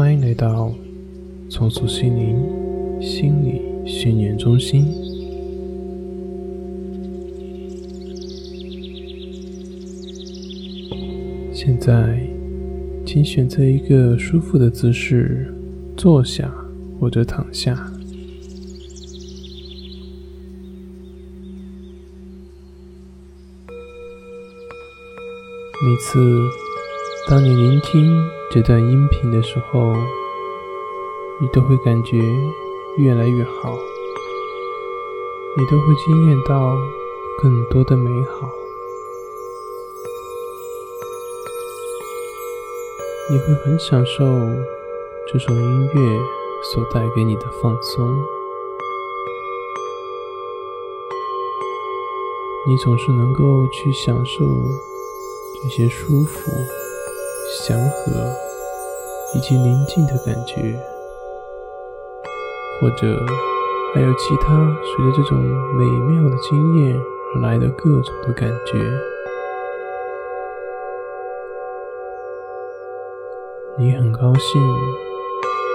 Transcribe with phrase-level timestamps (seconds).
[0.00, 0.74] 欢迎来到
[1.50, 4.86] 重塑心灵心理训练中心。
[11.52, 12.18] 现在，
[13.04, 15.54] 请选择一个舒服的姿势，
[15.98, 16.50] 坐下
[16.98, 17.92] 或者躺下。
[25.82, 26.48] 每次
[27.28, 28.10] 当你聆听
[28.52, 29.94] 这段音频的时候，
[31.38, 32.18] 你都会感觉
[32.96, 33.78] 越来越好，
[35.56, 36.76] 你都会惊艳到
[37.40, 38.48] 更多的美好，
[43.30, 44.24] 你会很享受
[45.32, 46.20] 这首音乐
[46.72, 48.04] 所带给你的放松，
[52.66, 54.44] 你总是能够去享受。
[55.62, 56.50] 这些舒服、
[57.58, 58.12] 祥和
[59.34, 60.78] 以及宁静的感觉，
[62.80, 63.18] 或者
[63.92, 66.96] 还有其他随着这种美妙的经验
[67.34, 68.78] 而来的各种的感觉，
[73.76, 74.62] 你很高兴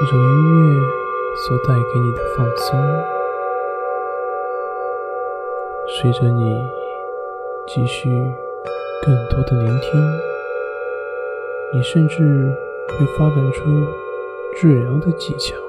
[0.00, 0.80] 这种音乐
[1.46, 2.78] 所带给你的放松，
[6.00, 6.62] 随着你
[7.66, 8.08] 继续。
[9.00, 9.90] 更多的聆听，
[11.74, 12.50] 你甚至
[12.88, 13.64] 会发展出
[14.56, 15.67] 治疗的技巧。